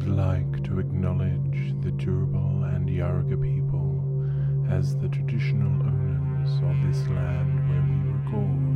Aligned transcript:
would 0.00 0.16
like 0.16 0.64
to 0.64 0.78
acknowledge 0.78 1.74
the 1.82 1.90
Turrbal 1.92 2.74
and 2.74 2.88
Yuggera 2.88 3.40
people 3.42 4.26
as 4.70 4.96
the 4.96 5.08
traditional 5.08 5.72
owners 5.82 6.50
of 6.62 6.76
this 6.86 7.06
land 7.08 7.68
where 7.68 7.84
we 7.84 7.96
record. 8.16 8.70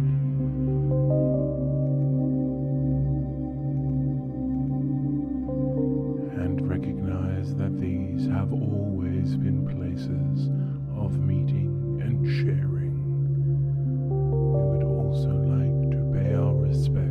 And 6.44 6.68
recognize 6.68 7.54
that 7.54 7.80
these 7.80 8.26
have 8.28 8.52
always 8.52 9.36
been 9.36 9.66
places 9.66 10.50
of 10.98 11.18
meeting 11.18 12.00
and 12.02 12.26
sharing. 12.26 13.00
We 14.52 14.60
would 14.76 14.84
also 14.84 15.30
like 15.30 15.90
to 15.92 16.00
pay 16.12 16.34
our 16.34 16.54
respects 16.54 17.03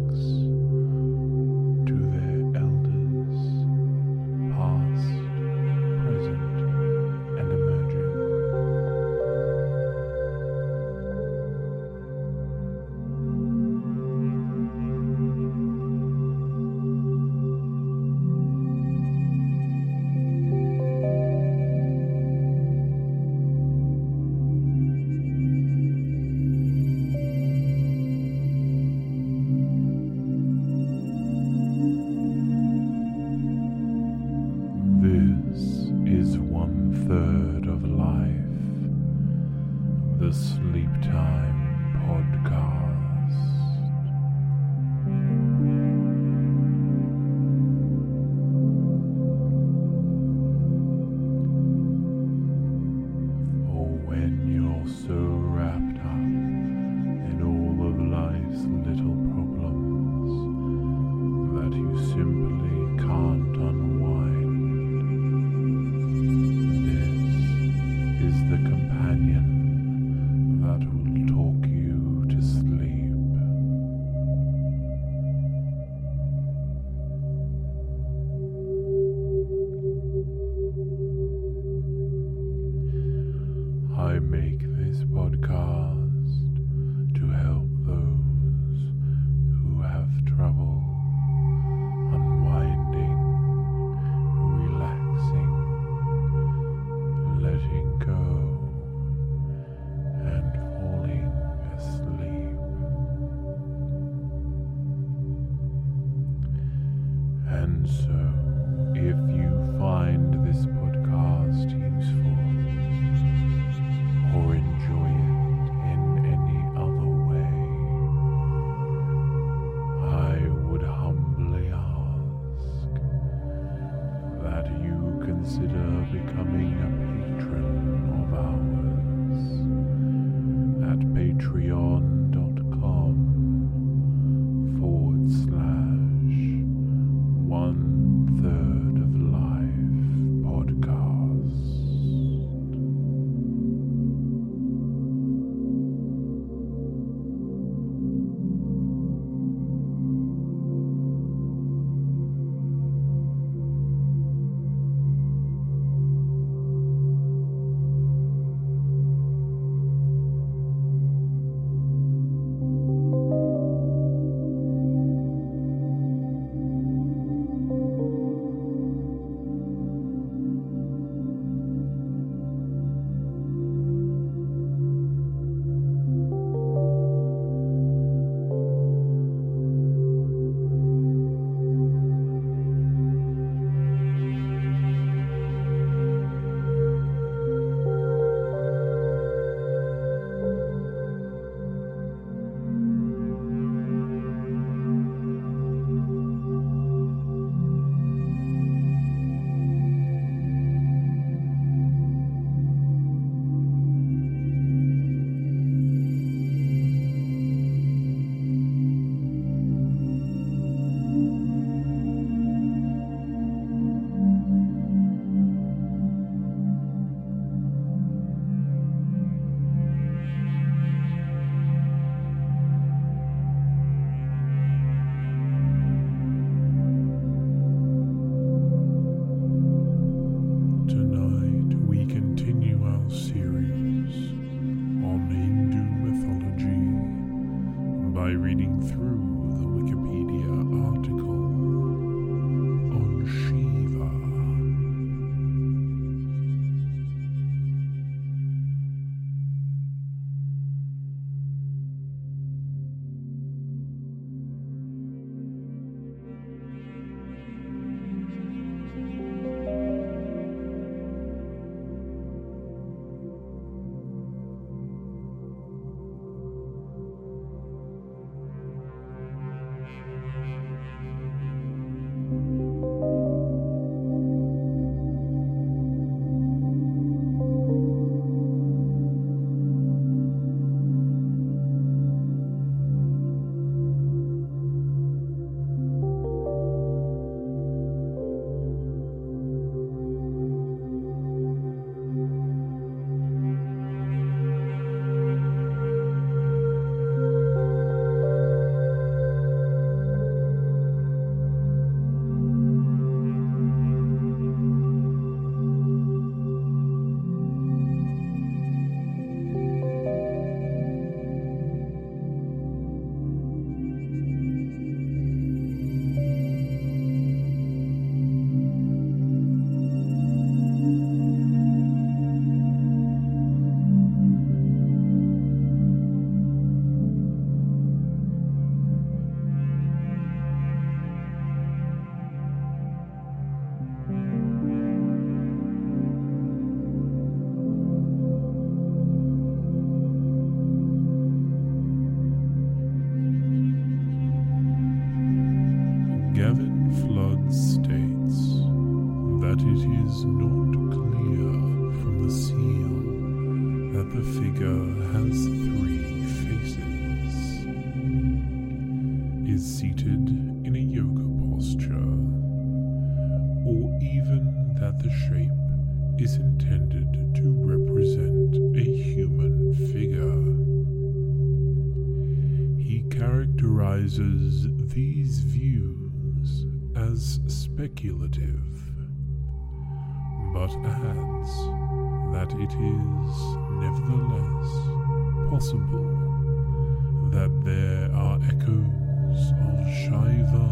that 387.33 387.65
there 387.65 388.12
are 388.13 388.38
echoes 388.47 389.51
of 389.68 389.88
Shiva 389.91 390.68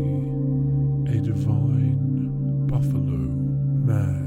a 1.16 1.22
divine 1.22 2.09
buffalo 2.70 3.18
man. 3.88 4.19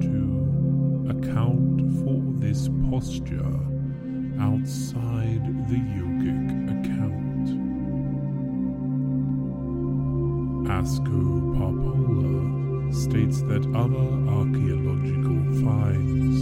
to 0.00 1.06
account 1.10 1.80
for 2.00 2.18
this 2.40 2.68
posture 2.88 3.58
outside 4.40 5.44
the 5.68 5.80
yogic 5.98 6.44
account. 6.70 7.46
Asko 10.68 11.20
Parpola 11.56 12.36
states 12.94 13.38
that 13.42 13.64
other 13.74 14.08
archaeological 14.38 15.40
finds, 15.62 16.38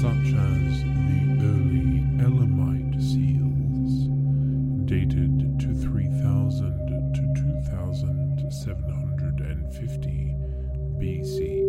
such 0.00 0.28
as 0.34 0.82
the 1.08 1.22
early 1.52 1.92
Elamite 2.24 3.00
seals, 3.00 3.92
dated 4.86 5.34
to 5.60 5.68
3000 5.74 6.86
to 7.14 7.22
2750 7.40 10.36
BC, 10.98 11.61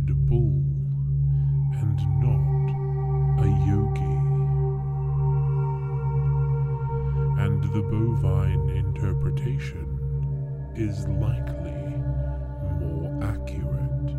minded 0.00 0.26
bull 0.26 0.64
and 1.78 1.98
not 2.22 3.44
a 3.44 3.48
yogi. 3.66 4.16
And 7.42 7.62
the 7.74 7.82
bovine 7.82 8.70
interpretation 8.70 9.88
is 10.76 11.06
likely 11.08 11.96
more 12.80 13.18
accurate. 13.22 14.14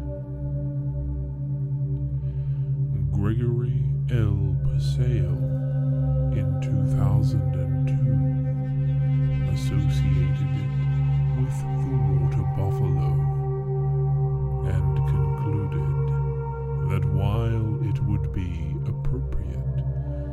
Gregory 3.12 3.84
L. 4.12 4.56
Possehl 4.64 5.71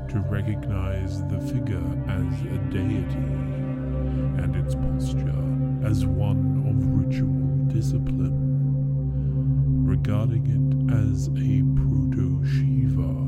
to 0.08 0.20
recognize 0.20 1.22
the 1.24 1.38
figure 1.40 1.84
as 2.08 2.40
a 2.42 2.58
deity 2.70 3.26
and 4.42 4.56
its 4.56 4.74
posture 4.74 5.44
as 5.86 6.06
one 6.06 6.64
of 6.66 6.76
ritual 6.86 7.66
discipline, 7.66 8.38
regarding 9.86 10.46
it 10.46 10.92
as 10.94 11.28
a 11.28 11.62
proto 11.76 12.42
Shiva 12.44 13.27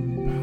Boom. 0.00 0.39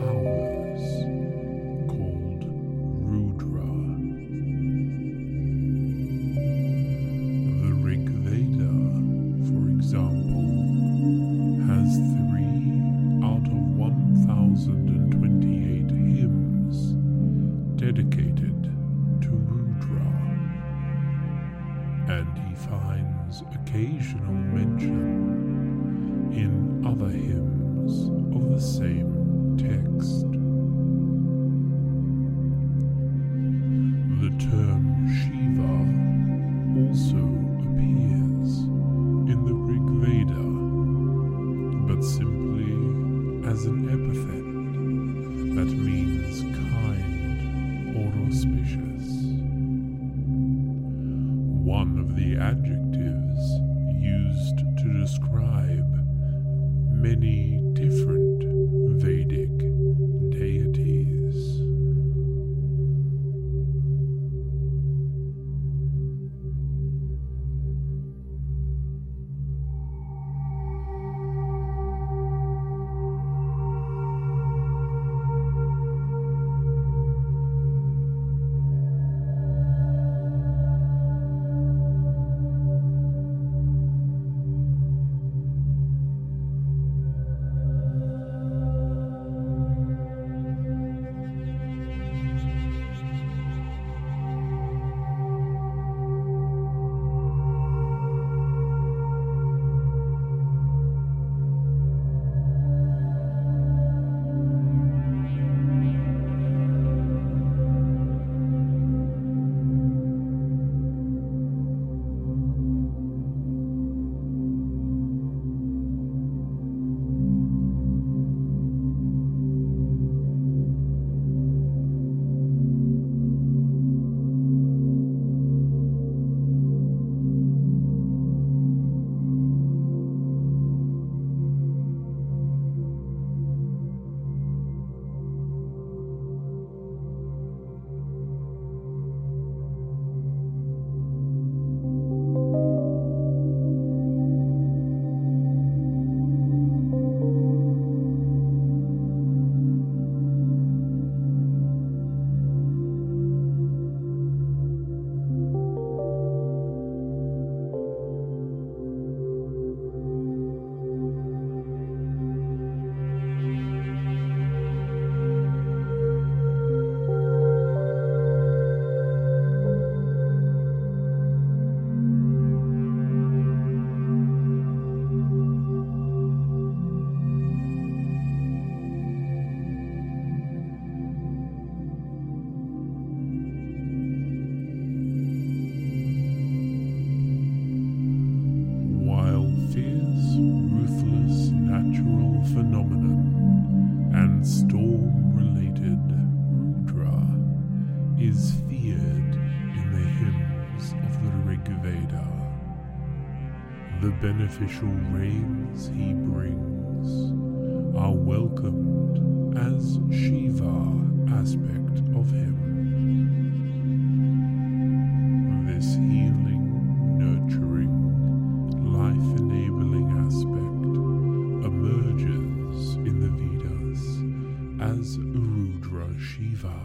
Rudra 225.17 226.13
Shiva, 226.19 226.79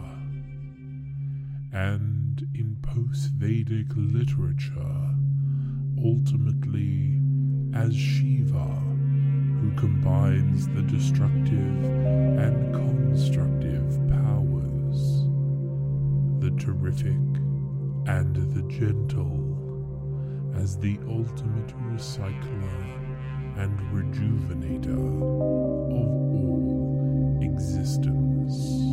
and 1.71 2.41
in 2.55 2.77
post 2.81 3.29
Vedic 3.33 3.87
literature, 3.95 5.15
ultimately 6.03 7.21
as 7.75 7.95
Shiva, 7.95 8.81
who 9.61 9.71
combines 9.77 10.67
the 10.69 10.81
destructive 10.81 11.83
and 11.85 12.73
constructive 12.73 13.99
powers, 14.09 15.27
the 16.39 16.51
terrific 16.59 17.21
and 18.07 18.35
the 18.35 18.63
gentle, 18.67 19.41
as 20.55 20.75
the 20.77 20.97
ultimate 21.07 21.71
recycler 21.91 22.99
and 23.57 23.79
rejuvenator 23.93 24.89
of 24.89 25.93
all 25.93 26.62
existence. 27.43 28.92